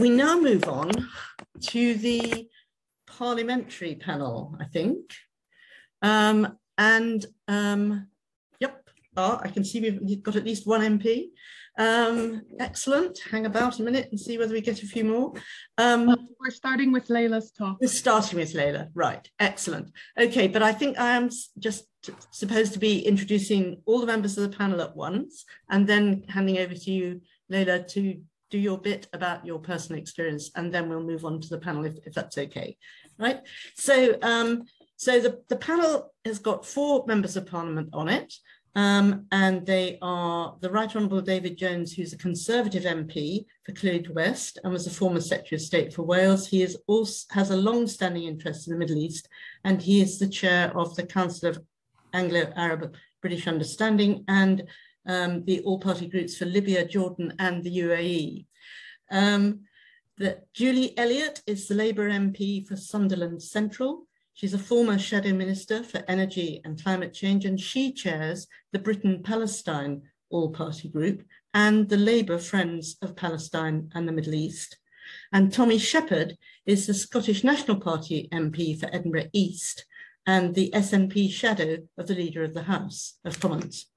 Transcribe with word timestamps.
we 0.00 0.08
now 0.08 0.40
move 0.40 0.66
on 0.66 0.90
to 1.60 1.94
the 1.94 2.48
parliamentary 3.06 3.96
panel, 3.96 4.56
I 4.58 4.64
think. 4.64 5.12
Um, 6.00 6.56
and 6.78 7.24
um, 7.48 8.08
yep, 8.60 8.88
oh, 9.18 9.38
I 9.42 9.48
can 9.48 9.62
see 9.62 9.80
we've 9.80 10.22
got 10.22 10.36
at 10.36 10.44
least 10.44 10.66
one 10.66 10.80
MP. 10.80 11.26
Um, 11.78 12.42
excellent. 12.58 13.18
Hang 13.30 13.44
about 13.44 13.78
a 13.78 13.82
minute 13.82 14.08
and 14.10 14.18
see 14.18 14.38
whether 14.38 14.54
we 14.54 14.62
get 14.62 14.82
a 14.82 14.86
few 14.86 15.04
more. 15.04 15.34
Um, 15.76 16.28
we're 16.40 16.50
starting 16.50 16.92
with 16.92 17.08
Layla's 17.08 17.52
talk. 17.52 17.76
We're 17.80 17.88
starting 17.88 18.38
with 18.38 18.54
Layla, 18.54 18.88
right. 18.94 19.28
Excellent. 19.38 19.90
Okay, 20.18 20.48
but 20.48 20.62
I 20.62 20.72
think 20.72 20.98
I 20.98 21.10
am 21.16 21.28
just 21.58 21.84
supposed 22.30 22.72
to 22.72 22.78
be 22.78 23.00
introducing 23.00 23.82
all 23.84 24.00
the 24.00 24.06
members 24.06 24.38
of 24.38 24.50
the 24.50 24.56
panel 24.56 24.80
at 24.80 24.96
once 24.96 25.44
and 25.68 25.86
then 25.86 26.24
handing 26.28 26.56
over 26.56 26.74
to 26.74 26.90
you, 26.90 27.20
Layla, 27.52 27.86
to 27.88 28.22
do 28.50 28.58
your 28.58 28.78
bit 28.78 29.08
about 29.12 29.46
your 29.46 29.58
personal 29.58 30.00
experience 30.00 30.50
and 30.56 30.72
then 30.72 30.88
we'll 30.88 31.02
move 31.02 31.24
on 31.24 31.40
to 31.40 31.48
the 31.48 31.58
panel 31.58 31.84
if, 31.84 31.94
if 32.04 32.12
that's 32.12 32.38
okay, 32.38 32.76
right? 33.18 33.40
So, 33.74 34.18
um, 34.22 34.64
so 34.96 35.20
the, 35.20 35.40
the 35.48 35.56
panel 35.56 36.12
has 36.24 36.38
got 36.38 36.66
four 36.66 37.04
members 37.06 37.36
of 37.36 37.46
parliament 37.46 37.90
on 37.92 38.08
it. 38.08 38.34
Um, 38.76 39.26
and 39.32 39.66
they 39.66 39.98
are 40.00 40.56
the 40.60 40.70
Right 40.70 40.94
Honourable 40.94 41.22
David 41.22 41.58
Jones, 41.58 41.92
who's 41.92 42.12
a 42.12 42.18
Conservative 42.18 42.84
MP 42.84 43.44
for 43.64 43.72
Clwyd 43.72 44.14
West 44.14 44.58
and 44.62 44.72
was 44.72 44.86
a 44.86 44.90
former 44.90 45.20
Secretary 45.20 45.56
of 45.56 45.62
State 45.62 45.92
for 45.92 46.02
Wales. 46.02 46.46
He 46.46 46.62
is 46.62 46.78
also 46.86 47.26
has 47.32 47.50
a 47.50 47.56
long-standing 47.56 48.24
interest 48.24 48.68
in 48.68 48.72
the 48.72 48.78
Middle 48.78 48.96
East, 48.96 49.28
and 49.64 49.82
he 49.82 50.00
is 50.00 50.18
the 50.18 50.28
chair 50.28 50.70
of 50.78 50.94
the 50.94 51.02
Council 51.02 51.48
of 51.48 51.60
Anglo-Arab 52.12 52.94
British 53.20 53.48
Understanding 53.48 54.24
and 54.28 54.62
um, 55.10 55.44
the 55.44 55.60
all-party 55.60 56.06
groups 56.06 56.36
for 56.36 56.46
Libya, 56.46 56.86
Jordan, 56.86 57.34
and 57.38 57.62
the 57.62 57.78
UAE. 57.78 58.46
Um, 59.10 59.60
Julie 60.54 60.96
Elliott 60.98 61.42
is 61.46 61.66
the 61.66 61.74
Labour 61.74 62.08
MP 62.10 62.66
for 62.66 62.76
Sunderland 62.76 63.42
Central, 63.42 64.06
She's 64.40 64.54
a 64.54 64.58
former 64.58 64.98
shadow 64.98 65.34
minister 65.34 65.82
for 65.82 66.02
energy 66.08 66.62
and 66.64 66.82
climate 66.82 67.12
change, 67.12 67.44
and 67.44 67.60
she 67.60 67.92
chairs 67.92 68.46
the 68.72 68.78
Britain 68.78 69.22
Palestine 69.22 70.00
All 70.30 70.48
Party 70.50 70.88
Group 70.88 71.24
and 71.52 71.90
the 71.90 71.98
Labour 71.98 72.38
Friends 72.38 72.96
of 73.02 73.14
Palestine 73.16 73.90
and 73.94 74.08
the 74.08 74.12
Middle 74.12 74.32
East. 74.32 74.78
And 75.30 75.52
Tommy 75.52 75.76
Sheppard 75.76 76.38
is 76.64 76.86
the 76.86 76.94
Scottish 76.94 77.44
National 77.44 77.78
Party 77.78 78.30
MP 78.32 78.80
for 78.80 78.88
Edinburgh 78.90 79.28
East 79.34 79.84
and 80.26 80.54
the 80.54 80.70
SNP 80.70 81.30
shadow 81.30 81.76
of 81.98 82.06
the 82.06 82.14
Leader 82.14 82.42
of 82.42 82.54
the 82.54 82.62
House 82.62 83.18
of 83.26 83.40
Commons. 83.40 83.89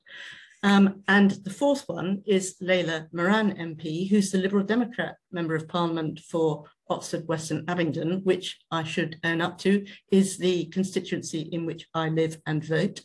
Um, 0.64 1.04
and 1.08 1.32
the 1.32 1.50
fourth 1.50 1.84
one 1.88 2.24
is 2.26 2.56
Layla 2.62 3.08
Moran 3.12 3.52
MP, 3.58 4.10
who's 4.10 4.32
the 4.32 4.38
Liberal 4.38 4.66
Democrat 4.66 5.18
Member 5.32 5.56
of 5.56 5.68
Parliament 5.68 6.22
for 6.22 6.64
Oxford 6.90 7.28
West 7.28 7.52
and 7.52 7.70
Abingdon, 7.70 8.22
which 8.24 8.60
I 8.72 8.84
should 8.84 9.20
own 9.24 9.42
up 9.42 9.58
to, 9.60 9.86
is 10.12 10.38
the 10.38 10.66
constituency 10.68 11.42
in 11.42 11.66
which 11.66 11.88
I 11.94 12.10
live 12.10 12.38
and 12.46 12.64
vote. 12.64 13.02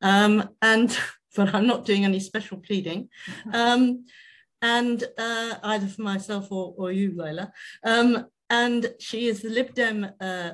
Um, 0.00 0.48
and 0.62 0.98
but 1.36 1.54
I'm 1.54 1.66
not 1.66 1.84
doing 1.84 2.04
any 2.04 2.20
special 2.20 2.58
pleading. 2.58 3.08
Um, 3.52 4.06
and 4.62 5.04
uh, 5.18 5.54
either 5.62 5.86
for 5.86 6.00
myself 6.00 6.50
or, 6.50 6.74
or 6.78 6.90
you, 6.90 7.12
Layla. 7.12 7.50
Um, 7.84 8.26
and 8.48 8.94
she 8.98 9.26
is 9.28 9.42
the 9.42 9.50
Lib 9.50 9.74
Dem 9.74 10.08
uh, 10.18 10.52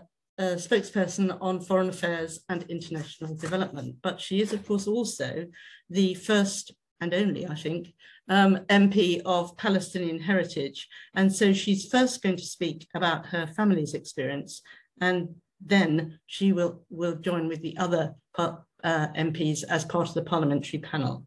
spokesperson 0.56 1.36
on 1.40 1.60
foreign 1.60 1.88
affairs 1.88 2.40
and 2.48 2.64
international 2.68 3.34
development. 3.36 3.96
But 4.02 4.20
she 4.20 4.40
is, 4.40 4.52
of 4.52 4.66
course, 4.66 4.86
also 4.86 5.46
the 5.90 6.14
first 6.14 6.72
and 7.00 7.12
only, 7.12 7.46
I 7.46 7.54
think, 7.54 7.92
um, 8.28 8.58
MP 8.68 9.20
of 9.24 9.56
Palestinian 9.56 10.20
heritage. 10.20 10.88
And 11.14 11.34
so 11.34 11.52
she's 11.52 11.88
first 11.88 12.22
going 12.22 12.36
to 12.36 12.44
speak 12.44 12.88
about 12.94 13.26
her 13.26 13.46
family's 13.46 13.94
experience, 13.94 14.62
and 15.00 15.34
then 15.64 16.18
she 16.26 16.52
will, 16.52 16.84
will 16.90 17.16
join 17.16 17.48
with 17.48 17.60
the 17.62 17.76
other 17.78 18.14
uh, 18.38 18.56
MPs 18.84 19.64
as 19.68 19.84
part 19.84 20.08
of 20.08 20.14
the 20.14 20.22
parliamentary 20.22 20.78
panel. 20.78 21.26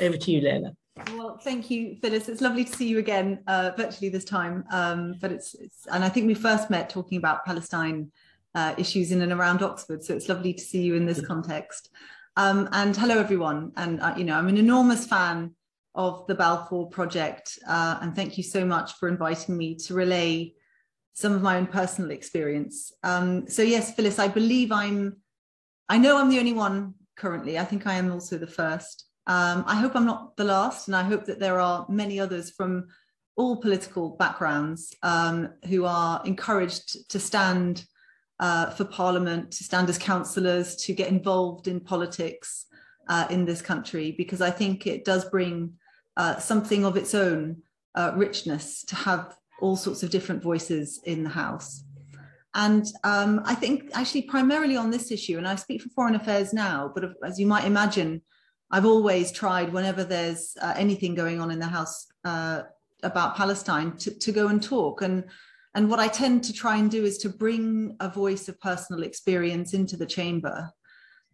Over 0.00 0.16
to 0.16 0.30
you, 0.30 0.40
Layla. 0.42 0.74
Well, 1.16 1.38
thank 1.38 1.70
you, 1.70 1.96
Phyllis. 2.02 2.28
It's 2.28 2.40
lovely 2.40 2.64
to 2.64 2.72
see 2.72 2.88
you 2.88 2.98
again, 2.98 3.40
uh, 3.46 3.70
virtually 3.76 4.08
this 4.08 4.24
time. 4.24 4.64
Um, 4.72 5.14
but 5.20 5.30
it's, 5.30 5.54
it's, 5.54 5.86
and 5.86 6.04
I 6.04 6.08
think 6.08 6.26
we 6.26 6.34
first 6.34 6.70
met 6.70 6.90
talking 6.90 7.18
about 7.18 7.44
Palestine 7.44 8.10
uh, 8.54 8.74
issues 8.78 9.12
in 9.12 9.22
and 9.22 9.32
around 9.32 9.62
Oxford. 9.62 10.02
So 10.02 10.14
it's 10.14 10.28
lovely 10.28 10.54
to 10.54 10.62
see 10.62 10.82
you 10.82 10.94
in 10.94 11.06
this 11.06 11.24
context. 11.24 11.90
Um, 12.36 12.68
and 12.72 12.96
hello, 12.96 13.18
everyone. 13.18 13.72
And, 13.76 14.00
uh, 14.00 14.14
you 14.16 14.24
know, 14.24 14.36
I'm 14.36 14.48
an 14.48 14.58
enormous 14.58 15.06
fan 15.06 15.54
of 15.94 16.26
the 16.28 16.34
Balfour 16.34 16.86
Project. 16.86 17.58
Uh, 17.66 17.98
and 18.00 18.14
thank 18.14 18.38
you 18.38 18.44
so 18.44 18.64
much 18.64 18.92
for 18.94 19.08
inviting 19.08 19.56
me 19.56 19.74
to 19.76 19.94
relay 19.94 20.54
some 21.14 21.32
of 21.32 21.42
my 21.42 21.56
own 21.56 21.66
personal 21.66 22.12
experience. 22.12 22.92
Um, 23.02 23.48
so 23.48 23.62
yes, 23.62 23.94
Phyllis, 23.94 24.20
I 24.20 24.28
believe 24.28 24.70
I'm, 24.70 25.16
I 25.88 25.98
know 25.98 26.16
I'm 26.16 26.30
the 26.30 26.38
only 26.38 26.52
one 26.52 26.94
currently. 27.16 27.58
I 27.58 27.64
think 27.64 27.86
I 27.86 27.94
am 27.94 28.12
also 28.12 28.38
the 28.38 28.46
first. 28.46 29.06
Um, 29.26 29.64
I 29.66 29.74
hope 29.74 29.96
I'm 29.96 30.06
not 30.06 30.36
the 30.36 30.44
last. 30.44 30.86
And 30.86 30.94
I 30.94 31.02
hope 31.02 31.24
that 31.26 31.40
there 31.40 31.58
are 31.58 31.86
many 31.88 32.20
others 32.20 32.50
from 32.50 32.86
all 33.36 33.56
political 33.56 34.10
backgrounds 34.10 34.94
um, 35.02 35.48
who 35.68 35.84
are 35.84 36.22
encouraged 36.24 37.10
to 37.10 37.18
stand 37.18 37.84
uh, 38.40 38.70
for 38.70 38.84
Parliament, 38.84 39.50
to 39.52 39.64
stand 39.64 39.88
as 39.88 39.98
councillors, 39.98 40.76
to 40.76 40.92
get 40.92 41.08
involved 41.08 41.68
in 41.68 41.80
politics 41.80 42.66
uh, 43.08 43.26
in 43.30 43.44
this 43.44 43.62
country, 43.62 44.14
because 44.16 44.40
I 44.40 44.50
think 44.50 44.86
it 44.86 45.04
does 45.04 45.24
bring 45.24 45.72
uh, 46.16 46.38
something 46.38 46.84
of 46.84 46.96
its 46.96 47.14
own 47.14 47.62
uh, 47.94 48.12
richness 48.14 48.84
to 48.84 48.94
have 48.94 49.36
all 49.60 49.76
sorts 49.76 50.02
of 50.02 50.10
different 50.10 50.42
voices 50.42 51.00
in 51.04 51.24
the 51.24 51.30
House. 51.30 51.84
And 52.54 52.86
um, 53.04 53.42
I 53.44 53.54
think 53.54 53.90
actually 53.94 54.22
primarily 54.22 54.76
on 54.76 54.90
this 54.90 55.10
issue, 55.10 55.38
and 55.38 55.46
I 55.46 55.54
speak 55.56 55.82
for 55.82 55.88
foreign 55.90 56.14
affairs 56.14 56.52
now, 56.52 56.90
but 56.94 57.04
as 57.24 57.38
you 57.38 57.46
might 57.46 57.64
imagine, 57.64 58.22
I've 58.70 58.86
always 58.86 59.32
tried 59.32 59.72
whenever 59.72 60.04
there's 60.04 60.56
uh, 60.60 60.74
anything 60.76 61.14
going 61.14 61.40
on 61.40 61.50
in 61.50 61.58
the 61.58 61.66
House 61.66 62.06
uh, 62.24 62.62
about 63.02 63.36
Palestine 63.36 63.96
to, 63.98 64.18
to 64.18 64.32
go 64.32 64.48
and 64.48 64.62
talk. 64.62 65.02
And 65.02 65.24
and 65.78 65.88
what 65.88 66.00
I 66.00 66.08
tend 66.08 66.42
to 66.42 66.52
try 66.52 66.76
and 66.76 66.90
do 66.90 67.04
is 67.04 67.18
to 67.18 67.28
bring 67.28 67.94
a 68.00 68.08
voice 68.08 68.48
of 68.48 68.60
personal 68.60 69.04
experience 69.04 69.74
into 69.74 69.96
the 69.96 70.06
chamber, 70.06 70.72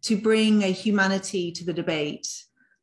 to 0.03 0.19
bring 0.19 0.63
a 0.63 0.67
humanity 0.67 1.51
to 1.53 1.65
the 1.65 1.73
debate, 1.73 2.29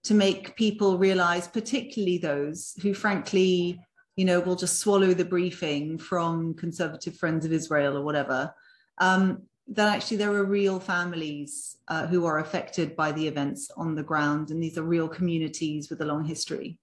to 0.05 0.15
make 0.15 0.55
people 0.55 0.97
realize, 0.97 1.47
particularly 1.47 2.17
those 2.17 2.73
who, 2.81 2.95
frankly, 2.95 3.79
you 4.15 4.25
know, 4.25 4.39
will 4.39 4.55
just 4.55 4.79
swallow 4.79 5.13
the 5.13 5.23
briefing 5.23 5.99
from 5.99 6.55
Conservative 6.55 7.15
Friends 7.15 7.45
of 7.45 7.53
Israel 7.53 7.95
or 7.95 8.03
whatever, 8.03 8.51
um, 8.97 9.43
that 9.67 9.87
actually 9.87 10.17
there 10.17 10.33
are 10.33 10.43
real 10.43 10.79
families 10.79 11.77
uh, 11.89 12.07
who 12.07 12.25
are 12.25 12.39
affected 12.39 12.95
by 12.95 13.11
the 13.11 13.27
events 13.27 13.69
on 13.77 13.93
the 13.93 14.01
ground, 14.01 14.49
and 14.49 14.63
these 14.63 14.79
are 14.79 14.83
real 14.83 15.07
communities 15.07 15.91
with 15.91 16.01
a 16.01 16.05
long 16.05 16.25
history. 16.25 16.79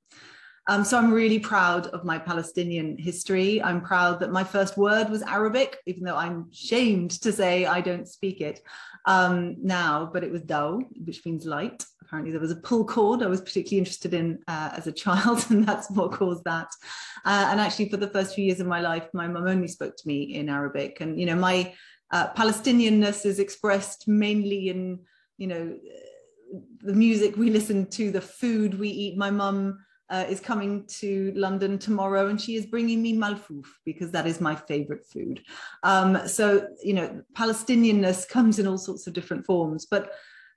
Um, 0.71 0.85
so 0.85 0.99
I'm 0.99 1.11
really 1.11 1.39
proud 1.39 1.87
of 1.89 2.05
my 2.05 2.19
Palestinian 2.19 2.99
history. 2.99 3.63
I'm 3.63 3.81
proud 3.81 4.21
that 4.21 4.31
my 4.31 4.45
first 4.45 4.77
word 4.77 5.09
was 5.09 5.23
Arabic, 5.23 5.79
even 5.87 6.05
though 6.05 6.17
I'm 6.17 6.53
shamed 6.53 7.13
to 7.23 7.33
say 7.33 7.65
I 7.65 7.81
don't 7.81 8.07
speak 8.07 8.43
it 8.43 8.61
um, 9.07 9.57
now, 9.63 10.11
but 10.13 10.23
it 10.23 10.31
was 10.31 10.43
daw, 10.43 10.79
which 11.07 11.25
means 11.25 11.47
light. 11.47 11.83
Apparently 12.03 12.33
there 12.33 12.41
was 12.41 12.51
a 12.51 12.57
pull 12.57 12.85
cord 12.85 13.23
I 13.23 13.29
was 13.29 13.41
particularly 13.41 13.79
interested 13.79 14.13
in 14.13 14.41
uh, 14.47 14.71
as 14.77 14.87
a 14.87 14.93
child, 14.93 15.47
and 15.51 15.67
that's 15.67 15.91
what 15.91 16.13
caused 16.13 16.45
that. 16.45 16.69
Uh, 17.25 17.49
and 17.51 17.61
actually 17.61 17.89
for 17.89 17.97
the 17.97 18.11
first 18.11 18.35
few 18.35 18.45
years 18.45 18.61
of 18.61 18.67
my 18.67 18.81
life, 18.81 19.09
my 19.15 19.27
mum 19.27 19.49
only 19.49 19.69
spoke 19.69 19.97
to 19.97 20.07
me 20.07 20.35
in 20.35 20.51
Arabic. 20.51 21.01
And, 21.01 21.19
you 21.19 21.25
know, 21.25 21.37
my 21.37 21.73
uh, 22.11 22.29
Palestinianness 22.35 23.25
is 23.25 23.39
expressed 23.39 24.07
mainly 24.07 24.69
in, 24.69 24.99
you 25.39 25.47
know, 25.47 25.79
the 26.83 26.95
music 26.95 27.39
we 27.39 27.49
listen 27.49 27.87
to, 27.87 28.11
the 28.11 28.21
food 28.21 28.79
we 28.79 28.89
eat. 28.89 29.17
My 29.17 29.31
mum 29.31 29.79
uh, 30.11 30.25
is 30.29 30.41
coming 30.41 30.85
to 30.87 31.33
London 31.35 31.79
tomorrow 31.79 32.29
and 32.29 32.41
she 32.41 32.57
is 32.57 32.67
bringing 32.67 33.03
me 33.03 33.15
malfouf 33.15 33.67
because 33.85 34.11
that 34.13 34.27
is 34.27 34.41
my 34.41 34.55
favorite 34.55 35.05
food. 35.07 35.43
Um, 35.83 36.27
so, 36.27 36.69
you 36.83 36.95
know, 36.95 37.23
Palestinianness 37.37 38.29
comes 38.29 38.59
in 38.59 38.67
all 38.67 38.79
sorts 38.79 39.07
of 39.07 39.13
different 39.13 39.45
forms. 39.45 39.87
But 39.87 40.13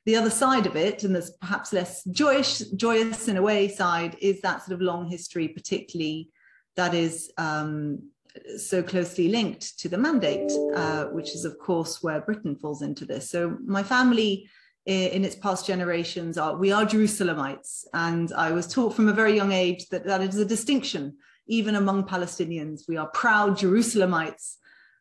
the 0.06 0.16
other 0.16 0.30
side 0.30 0.66
of 0.66 0.76
it, 0.76 1.04
and 1.04 1.14
there's 1.14 1.32
perhaps 1.32 1.74
less 1.74 2.04
joyous, 2.06 2.70
joyous 2.72 3.28
in 3.28 3.38
a 3.38 3.42
way 3.42 3.68
side, 3.68 4.16
is 4.22 4.42
that 4.42 4.64
sort 4.64 4.74
of 4.74 4.82
long 4.82 5.08
history, 5.08 5.48
particularly 5.48 6.30
that 6.76 6.94
is 6.94 7.32
um, 7.38 8.00
so 8.58 8.82
closely 8.82 9.28
linked 9.28 9.78
to 9.80 9.90
the 9.90 9.98
mandate, 9.98 10.52
uh, 10.76 11.06
which 11.06 11.36
is, 11.36 11.46
of 11.46 11.60
course, 11.60 12.02
where 12.02 12.22
Britain 12.22 12.56
falls 12.56 12.82
into 12.82 13.06
this. 13.06 13.30
So 13.30 13.58
my 13.66 13.84
family 13.84 14.50
in 14.86 15.24
its 15.24 15.36
past 15.36 15.66
generations 15.68 16.38
are 16.38 16.56
we 16.56 16.72
are 16.72 16.86
Jerusalemites. 16.86 17.86
And 17.94 18.32
I 18.34 18.52
was 18.52 18.68
taught 18.68 18.96
from 18.96 19.10
a 19.10 19.14
very 19.14 19.36
young 19.36 19.52
age 19.52 19.88
that 19.90 20.06
that 20.06 20.22
is 20.22 20.38
a 20.38 20.46
distinction, 20.46 21.18
even 21.48 21.76
among 21.76 22.06
Palestinians. 22.06 22.82
We 22.88 22.98
are 22.98 23.08
proud 23.08 23.58
Jerusalemites. 23.58 24.56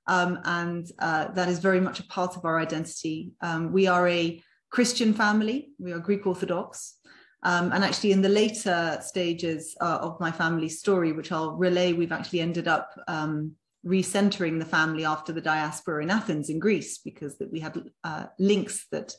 Um, 0.07 0.41
and 0.45 0.87
uh, 0.99 1.29
that 1.33 1.49
is 1.49 1.61
very 1.61 1.81
much 1.81 2.01
a 2.01 2.07
part 2.07 2.37
of 2.37 2.45
our 2.45 2.59
identity. 2.59 3.33
Um, 3.41 3.73
we 3.73 3.87
are 3.87 4.09
a 4.09 4.43
Christian 4.71 5.15
family, 5.15 5.71
we 5.79 5.93
are 5.93 5.99
Greek 5.99 6.27
Orthodox. 6.27 6.97
Um, 7.43 7.73
and 7.73 7.83
actually, 7.85 8.13
in 8.13 8.21
the 8.21 8.29
later 8.29 8.99
stages 9.03 9.77
uh, 9.81 9.99
of 10.03 10.21
my 10.21 10.31
family's 10.31 10.79
story, 10.79 11.13
which 11.13 11.33
I'll 11.33 11.53
relay, 11.53 11.93
we've 11.93 12.13
actually 12.13 12.41
ended 12.41 12.69
up 12.69 12.91
um, 13.09 13.53
recentering 13.87 14.59
the 14.59 14.67
family 14.67 15.05
after 15.07 15.33
the 15.33 15.41
diaspora 15.41 16.03
in 16.03 16.11
Athens 16.11 16.51
in 16.51 16.59
Greece, 16.59 16.99
because 16.99 17.39
that 17.39 17.51
we 17.51 17.61
had 17.61 17.83
uh, 18.05 18.27
links 18.39 18.87
that 18.93 19.15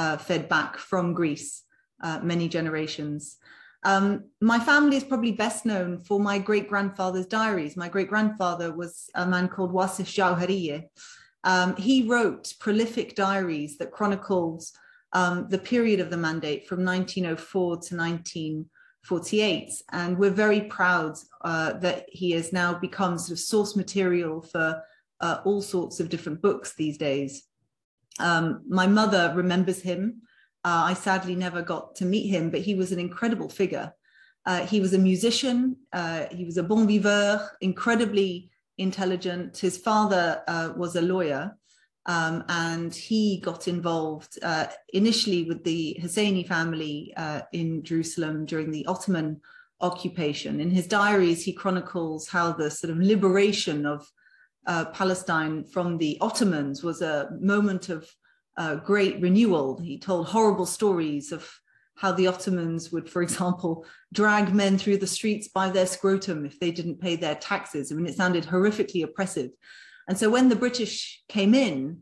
uh, 0.00 0.16
fed 0.16 0.48
back 0.48 0.78
from 0.78 1.12
Greece 1.12 1.62
uh, 2.02 2.20
many 2.22 2.48
generations. 2.48 3.36
Um, 3.82 4.24
my 4.40 4.58
family 4.58 4.96
is 4.96 5.04
probably 5.04 5.32
best 5.32 5.66
known 5.66 5.98
for 5.98 6.18
my 6.18 6.38
great 6.38 6.68
grandfather's 6.68 7.26
diaries. 7.26 7.76
My 7.76 7.88
great 7.88 8.08
grandfather 8.08 8.72
was 8.72 9.10
a 9.14 9.26
man 9.26 9.48
called 9.48 9.72
Wasif 9.72 10.08
Jauhariye. 10.16 10.84
Um, 11.44 11.76
he 11.76 12.08
wrote 12.08 12.54
prolific 12.60 13.14
diaries 13.14 13.76
that 13.78 13.90
chronicled 13.90 14.62
um, 15.12 15.48
the 15.48 15.58
period 15.72 16.00
of 16.00 16.10
the 16.10 16.16
mandate 16.28 16.66
from 16.68 16.84
1904 16.84 17.70
to 17.86 17.96
1948. 17.96 19.70
And 19.92 20.18
we're 20.18 20.30
very 20.46 20.62
proud 20.62 21.14
uh, 21.42 21.74
that 21.84 22.06
he 22.08 22.30
has 22.32 22.52
now 22.52 22.74
become 22.74 23.18
sort 23.18 23.32
of 23.32 23.38
source 23.38 23.76
material 23.76 24.40
for 24.42 24.82
uh, 25.20 25.38
all 25.44 25.60
sorts 25.60 26.00
of 26.00 26.08
different 26.08 26.40
books 26.40 26.74
these 26.74 26.96
days. 26.96 27.49
Um, 28.18 28.62
my 28.68 28.86
mother 28.86 29.32
remembers 29.34 29.80
him. 29.80 30.22
Uh, 30.64 30.84
I 30.86 30.94
sadly 30.94 31.34
never 31.34 31.62
got 31.62 31.94
to 31.96 32.04
meet 32.04 32.28
him, 32.28 32.50
but 32.50 32.60
he 32.60 32.74
was 32.74 32.92
an 32.92 32.98
incredible 32.98 33.48
figure. 33.48 33.92
Uh, 34.46 34.66
he 34.66 34.80
was 34.80 34.94
a 34.94 34.98
musician, 34.98 35.76
uh, 35.92 36.24
he 36.30 36.44
was 36.44 36.56
a 36.56 36.62
bon 36.62 36.86
viveur, 36.86 37.46
incredibly 37.60 38.50
intelligent. 38.78 39.56
His 39.58 39.76
father 39.76 40.42
uh, 40.48 40.72
was 40.76 40.96
a 40.96 41.02
lawyer. 41.02 41.56
Um, 42.06 42.44
and 42.48 42.94
he 42.94 43.40
got 43.40 43.68
involved 43.68 44.38
uh, 44.42 44.66
initially 44.94 45.44
with 45.44 45.62
the 45.64 45.98
Husseini 46.02 46.46
family 46.46 47.12
uh, 47.16 47.42
in 47.52 47.82
Jerusalem 47.84 48.46
during 48.46 48.70
the 48.70 48.86
Ottoman 48.86 49.40
occupation. 49.80 50.60
In 50.60 50.70
his 50.70 50.86
diaries, 50.86 51.44
he 51.44 51.52
chronicles 51.52 52.28
how 52.28 52.52
the 52.52 52.70
sort 52.70 52.90
of 52.90 52.98
liberation 52.98 53.84
of 53.84 54.10
uh, 54.66 54.86
Palestine 54.86 55.64
from 55.64 55.98
the 55.98 56.18
Ottomans 56.20 56.82
was 56.82 57.02
a 57.02 57.30
moment 57.40 57.88
of 57.88 58.08
uh, 58.56 58.76
great 58.76 59.20
renewal. 59.20 59.80
He 59.80 59.98
told 59.98 60.26
horrible 60.26 60.66
stories 60.66 61.32
of 61.32 61.50
how 61.96 62.12
the 62.12 62.26
Ottomans 62.26 62.90
would, 62.92 63.08
for 63.08 63.22
example, 63.22 63.84
drag 64.12 64.54
men 64.54 64.78
through 64.78 64.98
the 64.98 65.06
streets 65.06 65.48
by 65.48 65.70
their 65.70 65.86
scrotum 65.86 66.46
if 66.46 66.58
they 66.58 66.70
didn't 66.70 67.00
pay 67.00 67.16
their 67.16 67.34
taxes. 67.34 67.90
I 67.90 67.94
mean, 67.94 68.06
it 68.06 68.16
sounded 68.16 68.44
horrifically 68.44 69.04
oppressive. 69.04 69.50
And 70.08 70.16
so 70.18 70.30
when 70.30 70.48
the 70.48 70.56
British 70.56 71.22
came 71.28 71.54
in, 71.54 72.00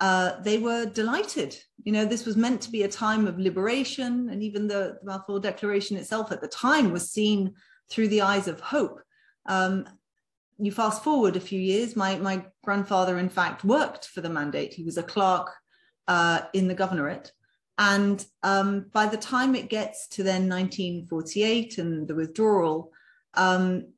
uh, 0.00 0.40
they 0.42 0.58
were 0.58 0.86
delighted. 0.86 1.58
You 1.82 1.92
know, 1.92 2.04
this 2.04 2.24
was 2.24 2.36
meant 2.36 2.60
to 2.62 2.70
be 2.70 2.84
a 2.84 2.88
time 2.88 3.26
of 3.26 3.38
liberation, 3.38 4.28
and 4.30 4.42
even 4.42 4.68
the, 4.68 4.98
the 5.00 5.06
Balfour 5.06 5.40
Declaration 5.40 5.96
itself 5.96 6.30
at 6.30 6.40
the 6.40 6.48
time 6.48 6.92
was 6.92 7.10
seen 7.10 7.54
through 7.90 8.08
the 8.08 8.22
eyes 8.22 8.48
of 8.48 8.60
hope. 8.60 9.00
Um, 9.46 9.86
you 10.58 10.72
fast 10.72 11.04
forward 11.04 11.36
a 11.36 11.40
few 11.40 11.60
years, 11.60 11.96
my, 11.96 12.16
my 12.16 12.44
grandfather, 12.64 13.18
in 13.18 13.28
fact, 13.28 13.64
worked 13.64 14.06
for 14.06 14.20
the 14.20 14.28
mandate. 14.28 14.74
He 14.74 14.84
was 14.84 14.98
a 14.98 15.02
clerk 15.02 15.50
uh, 16.08 16.42
in 16.52 16.68
the 16.68 16.74
governorate. 16.74 17.30
And 17.78 18.24
um, 18.42 18.86
by 18.92 19.06
the 19.06 19.16
time 19.16 19.54
it 19.54 19.70
gets 19.70 20.08
to 20.08 20.24
then 20.24 20.48
1948 20.48 21.78
and 21.78 22.08
the 22.08 22.14
withdrawal, 22.14 22.92
um, 23.34 23.92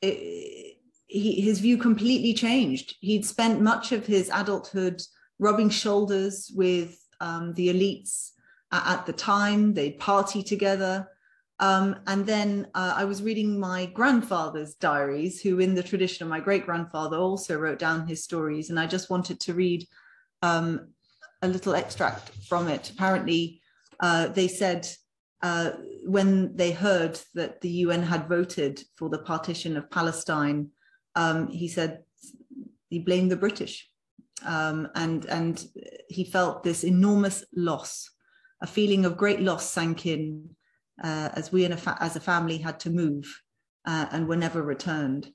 it, 0.00 0.78
he, 1.06 1.40
his 1.40 1.60
view 1.60 1.76
completely 1.76 2.32
changed. 2.32 2.96
He'd 3.00 3.26
spent 3.26 3.60
much 3.60 3.92
of 3.92 4.06
his 4.06 4.30
adulthood 4.32 5.02
rubbing 5.38 5.70
shoulders 5.70 6.50
with 6.54 6.98
um, 7.20 7.52
the 7.54 7.68
elites 7.68 8.30
at, 8.72 9.06
the 9.06 9.12
time. 9.12 9.74
They'd 9.74 9.98
party 9.98 10.42
together. 10.42 11.08
Um, 11.60 11.96
and 12.06 12.24
then 12.24 12.68
uh, 12.74 12.94
I 12.96 13.04
was 13.04 13.22
reading 13.22 13.58
my 13.58 13.86
grandfather's 13.86 14.74
diaries, 14.74 15.40
who, 15.40 15.58
in 15.58 15.74
the 15.74 15.82
tradition 15.82 16.24
of 16.24 16.30
my 16.30 16.40
great 16.40 16.64
grandfather, 16.64 17.16
also 17.16 17.58
wrote 17.58 17.78
down 17.78 18.06
his 18.06 18.22
stories. 18.22 18.70
And 18.70 18.78
I 18.78 18.86
just 18.86 19.10
wanted 19.10 19.40
to 19.40 19.54
read 19.54 19.84
um, 20.42 20.88
a 21.42 21.48
little 21.48 21.74
extract 21.74 22.30
from 22.48 22.68
it. 22.68 22.90
Apparently, 22.90 23.60
uh, 24.00 24.28
they 24.28 24.46
said 24.46 24.86
uh, 25.42 25.72
when 26.04 26.56
they 26.56 26.70
heard 26.70 27.20
that 27.34 27.60
the 27.60 27.70
UN 27.70 28.02
had 28.02 28.28
voted 28.28 28.82
for 28.96 29.08
the 29.08 29.18
partition 29.18 29.76
of 29.76 29.90
Palestine 29.90 30.70
um, 31.18 31.48
he 31.48 31.66
said 31.66 32.04
he 32.88 33.00
blamed 33.00 33.30
the 33.30 33.36
British. 33.36 33.90
Um, 34.46 34.88
and, 34.94 35.24
and 35.26 35.66
he 36.08 36.24
felt 36.24 36.62
this 36.62 36.84
enormous 36.84 37.44
loss, 37.54 38.08
a 38.62 38.68
feeling 38.68 39.04
of 39.04 39.16
great 39.16 39.40
loss 39.40 39.68
sank 39.68 40.06
in 40.06 40.50
uh, 41.02 41.30
as 41.34 41.52
we 41.52 41.64
a 41.64 41.78
as 42.00 42.16
a 42.16 42.20
family 42.20 42.58
had 42.58 42.80
to 42.80 42.90
move 42.90 43.42
uh, 43.86 44.06
and 44.12 44.28
were 44.28 44.36
never 44.36 44.62
returned. 44.62 45.32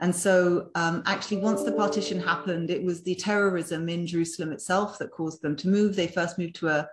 And 0.00 0.14
so, 0.14 0.68
um, 0.74 1.02
actually, 1.06 1.38
once 1.38 1.62
the 1.62 1.72
partition 1.72 2.20
happened, 2.20 2.68
it 2.68 2.84
was 2.84 3.02
the 3.02 3.14
terrorism 3.14 3.88
in 3.88 4.06
Jerusalem 4.06 4.52
itself 4.52 4.98
that 4.98 5.10
caused 5.10 5.40
them 5.40 5.56
to 5.56 5.68
move. 5.68 5.96
They 5.96 6.06
first 6.06 6.38
moved 6.38 6.56
to 6.56 6.68
a, 6.68 6.88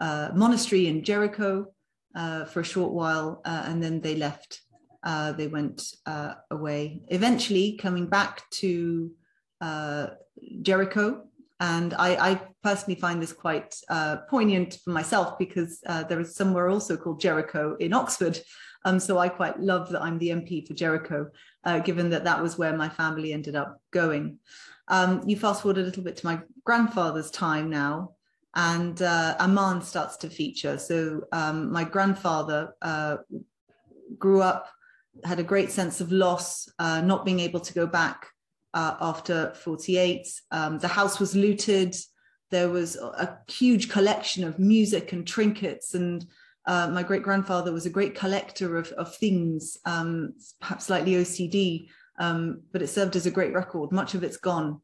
a 0.00 0.32
monastery 0.34 0.86
in 0.86 1.02
Jericho 1.02 1.72
uh, 2.14 2.44
for 2.44 2.60
a 2.60 2.64
short 2.64 2.92
while, 2.92 3.40
uh, 3.46 3.64
and 3.66 3.82
then 3.82 4.02
they 4.02 4.16
left 4.16 4.60
uh, 5.02 5.32
they 5.32 5.48
went 5.48 5.82
uh, 6.06 6.34
away. 6.50 7.00
Eventually, 7.08 7.76
coming 7.76 8.06
back 8.06 8.48
to 8.50 9.10
uh, 9.60 10.08
Jericho, 10.62 11.24
and 11.62 11.94
I, 11.94 12.30
I, 12.30 12.40
personally 12.64 13.00
find 13.00 13.22
this 13.22 13.32
quite 13.32 13.74
uh, 13.88 14.16
poignant 14.28 14.78
for 14.84 14.90
myself 14.90 15.38
because 15.38 15.80
uh, 15.86 16.02
there 16.02 16.20
is 16.20 16.34
somewhere 16.34 16.68
also 16.68 16.96
called 16.96 17.20
Jericho 17.20 17.76
in 17.78 17.92
Oxford. 17.92 18.38
Um, 18.84 18.98
so 18.98 19.18
I 19.18 19.28
quite 19.28 19.60
love 19.60 19.88
that 19.90 20.02
I'm 20.02 20.18
the 20.18 20.30
MP 20.30 20.66
for 20.66 20.74
Jericho, 20.74 21.28
uh, 21.64 21.78
given 21.78 22.10
that 22.10 22.24
that 22.24 22.42
was 22.42 22.58
where 22.58 22.76
my 22.76 22.88
family 22.88 23.32
ended 23.32 23.54
up 23.54 23.80
going. 23.92 24.38
Um, 24.88 25.22
you 25.24 25.36
fast 25.36 25.62
forward 25.62 25.78
a 25.78 25.82
little 25.82 26.02
bit 26.02 26.16
to 26.16 26.26
my 26.26 26.40
grandfather's 26.64 27.30
time 27.30 27.70
now, 27.70 28.14
and 28.56 29.00
Amman 29.00 29.82
starts 29.82 30.16
to 30.18 30.30
feature. 30.30 30.78
So 30.78 31.22
um, 31.30 31.70
my 31.70 31.84
grandfather 31.84 32.74
grew 34.18 34.42
up 34.42 34.68
had 35.24 35.38
a 35.38 35.44
great 35.44 35.70
sense 35.70 36.00
of 36.00 36.10
loss, 36.10 36.68
uh, 36.78 37.00
not 37.02 37.24
being 37.24 37.40
able 37.40 37.60
to 37.60 37.74
go 37.74 37.86
back 37.86 38.28
uh, 38.74 38.96
after 39.00 39.52
48. 39.54 40.26
Um, 40.50 40.78
the 40.78 40.88
house 40.88 41.18
was 41.18 41.36
looted. 41.36 41.96
There 42.50 42.68
was 42.68 42.96
a 42.96 43.38
huge 43.48 43.90
collection 43.90 44.44
of 44.44 44.58
music 44.58 45.12
and 45.12 45.26
trinkets. 45.26 45.94
And 45.94 46.24
uh, 46.66 46.88
my 46.88 47.02
great 47.02 47.22
grandfather 47.22 47.72
was 47.72 47.86
a 47.86 47.90
great 47.90 48.14
collector 48.14 48.76
of, 48.76 48.88
of 48.92 49.14
things, 49.16 49.78
um, 49.84 50.34
perhaps 50.60 50.86
slightly 50.86 51.12
OCD, 51.12 51.88
um, 52.18 52.62
but 52.72 52.82
it 52.82 52.88
served 52.88 53.16
as 53.16 53.26
a 53.26 53.30
great 53.30 53.54
record. 53.54 53.92
Much 53.92 54.14
of 54.14 54.22
it's 54.22 54.36
gone. 54.36 54.80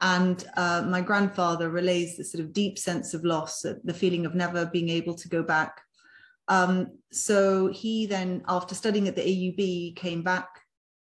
And 0.00 0.44
uh, 0.56 0.82
my 0.88 1.00
grandfather 1.00 1.70
relays 1.70 2.16
this 2.16 2.32
sort 2.32 2.42
of 2.42 2.52
deep 2.52 2.76
sense 2.76 3.14
of 3.14 3.24
loss, 3.24 3.62
the 3.62 3.94
feeling 3.94 4.26
of 4.26 4.34
never 4.34 4.66
being 4.66 4.88
able 4.88 5.14
to 5.14 5.28
go 5.28 5.44
back 5.44 5.80
um, 6.48 6.98
so 7.10 7.68
he 7.68 8.06
then, 8.06 8.42
after 8.48 8.74
studying 8.74 9.08
at 9.08 9.16
the 9.16 9.22
AUB, 9.22 9.96
came 9.96 10.22
back 10.22 10.48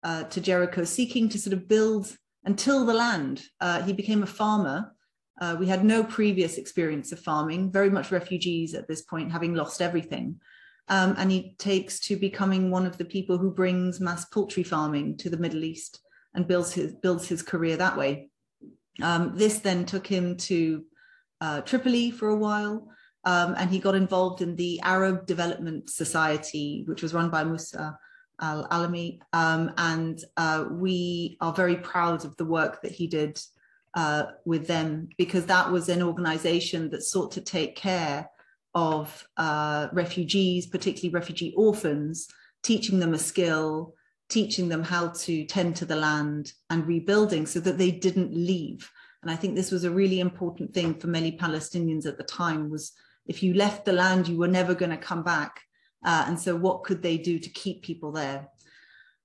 uh, 0.04 0.24
to 0.24 0.42
Jericho 0.42 0.84
seeking 0.84 1.30
to 1.30 1.40
sort 1.40 1.54
of 1.54 1.68
build 1.68 2.16
and 2.48 2.58
till 2.58 2.86
the 2.86 2.94
land. 2.94 3.44
Uh, 3.60 3.84
he 3.84 3.92
became 3.92 4.24
a 4.24 4.34
farmer. 4.42 4.96
Uh, 5.40 5.58
we 5.60 5.68
had 5.68 5.84
no 5.84 6.02
previous 6.02 6.58
experience 6.58 7.12
of 7.12 7.20
farming, 7.20 7.70
very 7.72 7.90
much 7.90 8.10
refugees 8.10 8.74
at 8.74 8.88
this 8.88 9.02
point, 9.02 9.34
having 9.34 9.54
lost 9.54 9.82
everything. 9.82 10.40
Um, 10.88 11.14
and 11.18 11.30
he 11.30 11.56
takes 11.60 12.00
to 12.08 12.16
becoming 12.16 12.72
one 12.72 12.86
of 12.86 12.98
the 12.98 13.04
people 13.04 13.38
who 13.38 13.52
brings 13.52 14.00
mass 14.00 14.24
poultry 14.26 14.64
farming 14.64 15.18
to 15.18 15.30
the 15.30 15.36
Middle 15.36 15.66
East 15.66 16.00
and 16.34 16.48
builds 16.48 16.72
his, 16.72 16.94
builds 16.94 17.28
his 17.28 17.44
career 17.44 17.76
that 17.76 17.98
way. 17.98 18.30
Um, 19.02 19.34
this 19.36 19.60
then 19.60 19.86
took 19.86 20.08
him 20.08 20.38
to 20.38 20.86
uh, 21.42 21.62
Tripoli 21.62 22.12
for 22.12 22.30
a 22.30 22.38
while, 22.38 22.88
um, 23.26 23.56
and 23.58 23.70
he 23.70 23.80
got 23.80 23.94
involved 23.94 24.42
in 24.42 24.56
the 24.56 24.80
Arab 24.84 25.26
Development 25.26 25.90
Society, 25.90 26.86
which 26.88 27.04
was 27.04 27.14
run 27.14 27.30
by 27.30 27.44
Musa 27.44 28.00
Al 28.42 28.68
Alami. 28.70 29.20
Um, 29.34 29.72
and 29.78 30.20
uh, 30.38 30.66
we 30.70 31.38
are 31.42 31.54
very 31.54 31.78
proud 31.78 32.26
of 32.26 32.36
the 32.38 32.46
work 32.46 32.82
that 32.82 32.92
he 32.92 33.08
did 33.08 33.40
uh, 33.94 34.26
with 34.46 34.68
them 34.68 35.10
because 35.18 35.46
that 35.48 35.72
was 35.72 35.90
an 35.90 36.02
organization 36.02 36.90
that 36.92 37.04
sought 37.04 37.32
to 37.34 37.42
take 37.42 37.76
care 37.76 38.30
of 38.76 39.28
uh, 39.38 39.88
refugees, 39.92 40.68
particularly 40.68 41.14
refugee 41.14 41.54
orphans, 41.58 42.28
teaching 42.62 43.00
them 43.00 43.14
a 43.14 43.18
skill, 43.18 43.96
teaching 44.30 44.70
them 44.70 44.84
how 44.84 45.08
to 45.08 45.46
tend 45.46 45.76
to 45.76 45.86
the 45.86 45.96
land 45.96 46.54
and 46.70 46.86
rebuilding 46.86 47.46
so 47.46 47.60
that 47.60 47.78
they 47.78 47.92
didn't 47.92 48.34
leave. 48.34 48.92
And 49.24 49.32
I 49.32 49.36
think 49.36 49.56
this 49.56 49.72
was 49.72 49.84
a 49.84 49.92
really 49.92 50.20
important 50.20 50.74
thing 50.74 50.94
for 50.94 51.08
many 51.08 51.38
Palestinians 51.38 52.06
at 52.06 52.18
the 52.18 52.24
time 52.24 52.70
was 52.70 52.94
if 53.26 53.42
you 53.42 53.54
left 53.54 53.86
the 53.86 53.94
land, 53.94 54.28
you 54.28 54.38
were 54.38 54.48
never 54.48 54.76
going 54.76 54.92
to 54.92 54.98
come 54.98 55.24
back. 55.24 55.62
Uh, 56.08 56.24
and 56.28 56.40
so, 56.40 56.56
what 56.56 56.86
could 56.86 57.04
they 57.04 57.18
do 57.18 57.38
to 57.38 57.50
keep 57.50 57.84
people 57.84 58.14
there? 58.14 58.48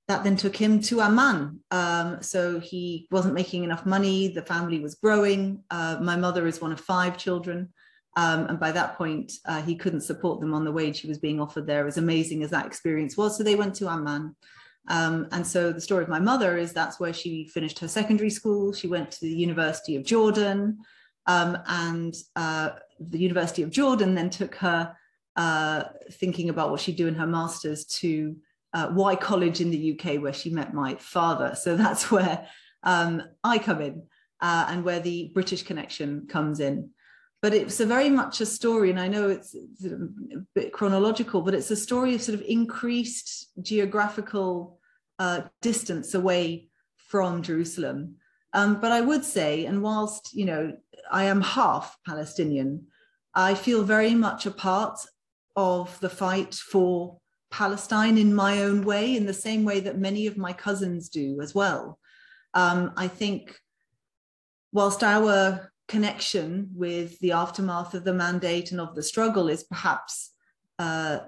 That 0.09 0.25
then 0.25 0.37
took 0.37 0.57
him 0.57 0.81
to 0.83 1.01
Amman. 1.01 1.61
Um, 1.71 2.21
so, 2.21 2.59
he 2.59 3.07
wasn't 3.12 3.35
making 3.35 3.62
enough 3.62 3.87
money. 3.87 4.29
The 4.29 4.43
family 4.43 4.81
was 4.81 4.97
growing. 4.97 5.62
Uh, 5.71 5.99
my 6.03 6.17
mother 6.17 6.47
is 6.49 6.61
one 6.61 6.73
of 6.73 6.81
five 6.81 7.17
children. 7.17 7.73
Um, 8.17 8.47
and 8.47 8.61
by 8.61 8.73
that 8.73 8.99
point, 8.99 9.33
uh, 9.47 9.62
he 9.62 9.77
couldn't 9.77 10.03
support 10.03 10.41
them 10.41 10.53
on 10.53 10.65
the 10.65 10.73
wage 10.73 11.01
he 11.01 11.09
was 11.09 11.19
being 11.19 11.41
offered 11.41 11.69
there, 11.69 11.87
as 11.87 11.99
amazing 11.99 12.43
as 12.43 12.51
that 12.51 12.67
experience 12.67 13.17
was. 13.17 13.39
So 13.39 13.45
they 13.45 13.55
went 13.55 13.77
to 13.77 13.89
Amman. 13.89 14.35
Um, 14.89 15.29
and 15.31 15.47
so 15.47 15.73
the 15.73 15.81
story 15.81 16.03
of 16.03 16.11
my 16.11 16.19
mother 16.19 16.59
is 16.59 16.73
that's 16.73 16.99
where 16.99 17.12
she 17.12 17.49
finished 17.49 17.79
her 17.79 17.89
secondary 17.89 18.29
school. 18.29 18.73
She 18.73 18.89
went 18.89 19.12
to 19.12 19.21
the 19.21 19.31
University 19.31 19.95
of 19.95 20.05
Jordan. 20.05 20.81
Um, 21.27 21.57
and 21.67 22.15
uh, 22.35 22.71
the 22.99 23.21
University 23.21 23.62
of 23.62 23.71
Jordan 23.71 24.17
then 24.17 24.29
took 24.29 24.57
her 24.57 24.97
uh, 25.37 25.85
thinking 26.12 26.51
about 26.51 26.71
what 26.71 26.81
she'd 26.81 26.97
do 26.97 27.09
in 27.09 27.15
her 27.15 27.27
master's 27.27 27.85
to 27.87 28.37
uh, 28.75 29.17
College 29.17 29.61
in 29.61 29.71
the 29.71 29.93
UK, 29.93 30.21
where 30.21 30.33
she 30.33 30.51
met 30.51 30.75
my 30.75 30.95
father. 30.97 31.55
So 31.55 31.77
that's 31.77 32.11
where 32.11 32.47
um, 32.83 33.23
I 33.45 33.59
come 33.59 33.81
in 33.81 34.03
uh, 34.41 34.67
and 34.69 34.85
where 34.85 35.01
the 35.01 35.31
British 35.35 35.62
connection 35.62 36.27
comes 36.29 36.61
in. 36.61 36.91
But 37.41 37.55
it's 37.55 37.81
a 37.81 37.87
very 37.87 38.09
much 38.09 38.41
a 38.41 38.47
story, 38.47 38.91
and 38.91 39.01
I 39.01 39.09
know 39.09 39.29
it's, 39.29 39.53
it's 39.53 39.85
a 39.85 39.99
bit 40.55 40.73
chronological, 40.73 41.43
but 41.43 41.55
it's 41.55 41.73
a 41.73 41.77
story 41.77 42.15
of 42.15 42.23
sort 42.23 42.39
of 42.39 42.47
increased 42.47 43.49
geographical 43.61 44.79
uh, 45.19 45.43
distance 45.61 46.15
away 46.15 46.69
from 46.99 47.43
Jerusalem. 47.43 48.17
Um, 48.53 48.81
but 48.81 48.93
I 48.93 49.01
would 49.01 49.25
say, 49.25 49.65
and 49.65 49.83
whilst 49.83 50.33
you 50.35 50.45
know 50.45 50.77
I 51.11 51.25
am 51.25 51.41
half 51.41 51.97
Palestinian, 52.07 52.87
I 53.35 53.55
feel 53.55 53.83
very 53.83 54.15
much 54.15 54.47
a 54.47 54.51
part 54.53 55.01
of 55.56 55.99
the 56.00 56.11
fight 56.11 56.54
for 56.54 57.18
Palestine 57.50 58.16
in 58.16 58.35
my 58.35 58.62
own 58.62 58.85
way, 58.85 59.16
in 59.16 59.26
the 59.26 59.35
same 59.35 59.64
way 59.64 59.80
that 59.80 59.99
many 59.99 60.26
of 60.26 60.38
my 60.38 60.52
cousins 60.52 61.09
do 61.09 61.40
as 61.40 61.54
well. 61.54 61.99
Um, 62.54 62.92
I 62.97 63.09
think, 63.09 63.59
whilst 64.73 65.02
our 65.04 65.71
connection 65.88 66.71
with 66.75 67.18
the 67.21 67.32
aftermath 67.32 67.92
of 67.94 68.04
the 68.04 68.14
mandate 68.14 68.73
and 68.73 68.80
of 68.80 68.94
the 68.94 69.02
struggle 69.02 69.49
is 69.49 69.64
perhaps 69.64 70.32
uh, 70.78 71.18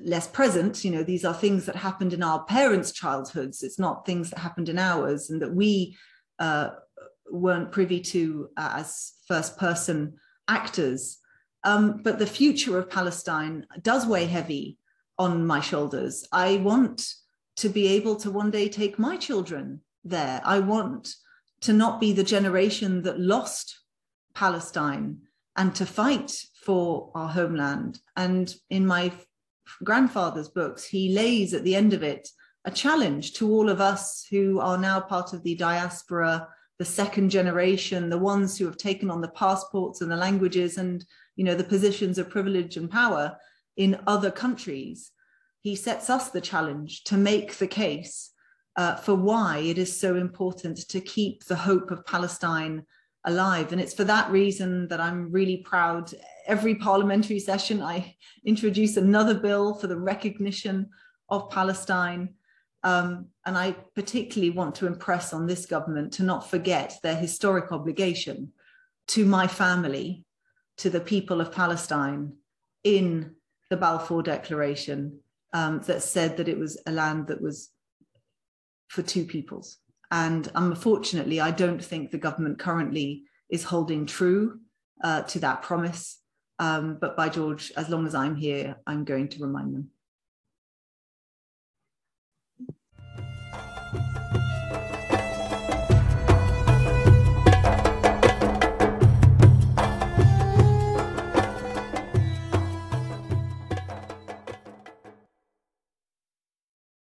less 0.00 0.26
present, 0.26 0.84
you 0.84 0.90
know, 0.90 1.02
these 1.02 1.24
are 1.24 1.34
things 1.34 1.66
that 1.66 1.76
happened 1.76 2.12
in 2.12 2.22
our 2.22 2.44
parents' 2.44 2.92
childhoods. 2.92 3.62
It's 3.62 3.78
not 3.78 4.06
things 4.06 4.30
that 4.30 4.38
happened 4.38 4.68
in 4.68 4.78
ours, 4.78 5.28
and 5.28 5.42
that 5.42 5.54
we 5.54 5.96
uh, 6.38 6.70
weren't 7.30 7.72
privy 7.72 8.00
to 8.00 8.48
as 8.56 9.12
first 9.28 9.58
person 9.58 10.14
actors. 10.48 11.18
Um, 11.64 12.00
but 12.02 12.18
the 12.18 12.26
future 12.26 12.78
of 12.78 12.90
Palestine 12.90 13.66
does 13.82 14.06
weigh 14.06 14.26
heavy 14.26 14.78
on 15.18 15.46
my 15.46 15.60
shoulders. 15.60 16.26
I 16.32 16.56
want 16.56 17.14
to 17.56 17.68
be 17.68 17.86
able 17.88 18.16
to 18.16 18.30
one 18.30 18.50
day 18.50 18.68
take 18.68 18.98
my 18.98 19.16
children 19.16 19.80
there. 20.04 20.40
I 20.44 20.58
want 20.58 21.14
to 21.62 21.72
not 21.72 22.00
be 22.00 22.12
the 22.12 22.24
generation 22.24 23.02
that 23.02 23.20
lost 23.20 23.78
Palestine 24.34 25.18
and 25.56 25.74
to 25.74 25.86
fight 25.86 26.44
for 26.64 27.10
our 27.14 27.28
homeland. 27.28 28.00
And 28.16 28.52
in 28.70 28.86
my 28.86 29.12
grandfather's 29.84 30.48
books, 30.48 30.84
he 30.84 31.14
lays 31.14 31.54
at 31.54 31.64
the 31.64 31.76
end 31.76 31.92
of 31.92 32.02
it 32.02 32.28
a 32.64 32.70
challenge 32.70 33.34
to 33.34 33.50
all 33.50 33.68
of 33.68 33.80
us 33.80 34.26
who 34.30 34.60
are 34.60 34.78
now 34.78 35.00
part 35.00 35.32
of 35.32 35.42
the 35.42 35.54
diaspora, 35.54 36.48
the 36.78 36.84
second 36.84 37.30
generation, 37.30 38.08
the 38.08 38.18
ones 38.18 38.56
who 38.56 38.64
have 38.66 38.76
taken 38.76 39.10
on 39.10 39.20
the 39.20 39.28
passports 39.28 40.00
and 40.00 40.10
the 40.10 40.16
languages 40.16 40.78
and 40.78 41.04
you 41.36 41.44
know 41.44 41.54
the 41.54 41.64
positions 41.64 42.18
of 42.18 42.30
privilege 42.30 42.76
and 42.76 42.90
power 42.90 43.36
in 43.76 44.00
other 44.06 44.30
countries, 44.30 45.10
he 45.60 45.76
sets 45.76 46.10
us 46.10 46.30
the 46.30 46.40
challenge 46.40 47.04
to 47.04 47.16
make 47.16 47.56
the 47.56 47.66
case 47.66 48.30
uh, 48.76 48.96
for 48.96 49.14
why 49.14 49.58
it 49.58 49.78
is 49.78 49.98
so 49.98 50.16
important 50.16 50.88
to 50.88 51.00
keep 51.00 51.44
the 51.44 51.56
hope 51.56 51.90
of 51.90 52.04
Palestine 52.06 52.84
alive. 53.24 53.72
And 53.72 53.80
it's 53.80 53.94
for 53.94 54.04
that 54.04 54.30
reason 54.30 54.88
that 54.88 55.00
I'm 55.00 55.30
really 55.30 55.58
proud. 55.58 56.12
Every 56.46 56.74
parliamentary 56.74 57.38
session, 57.38 57.82
I 57.82 58.16
introduce 58.44 58.96
another 58.96 59.34
bill 59.34 59.74
for 59.74 59.86
the 59.86 59.98
recognition 59.98 60.88
of 61.28 61.50
Palestine. 61.50 62.34
Um, 62.84 63.26
and 63.46 63.56
I 63.56 63.76
particularly 63.94 64.50
want 64.50 64.74
to 64.76 64.86
impress 64.86 65.32
on 65.32 65.46
this 65.46 65.66
government 65.66 66.12
to 66.14 66.24
not 66.24 66.50
forget 66.50 66.98
their 67.02 67.14
historic 67.14 67.70
obligation 67.70 68.52
to 69.08 69.24
my 69.24 69.46
family, 69.46 70.24
to 70.78 70.90
the 70.90 71.00
people 71.00 71.40
of 71.40 71.52
Palestine 71.52 72.32
in 72.84 73.34
the 73.70 73.76
Balfour 73.76 74.22
Declaration 74.22 75.20
um, 75.52 75.80
that 75.86 76.02
said 76.02 76.36
that 76.36 76.48
it 76.48 76.58
was 76.58 76.80
a 76.86 76.92
land 76.92 77.26
that 77.28 77.40
was 77.40 77.70
for 78.88 79.02
two 79.02 79.24
peoples. 79.24 79.78
And 80.10 80.50
unfortunately, 80.54 81.40
I 81.40 81.50
don't 81.50 81.82
think 81.82 82.10
the 82.10 82.18
government 82.18 82.58
currently 82.58 83.24
is 83.48 83.64
holding 83.64 84.06
true 84.06 84.60
uh, 85.02 85.22
to 85.22 85.38
that 85.40 85.62
promise. 85.62 86.18
Um, 86.58 86.98
but 87.00 87.16
by 87.16 87.28
George, 87.28 87.72
as 87.76 87.88
long 87.88 88.06
as 88.06 88.14
I'm 88.14 88.36
here, 88.36 88.76
I'm 88.86 89.04
going 89.04 89.28
to 89.28 89.42
remind 89.42 89.74
them. 89.74 89.90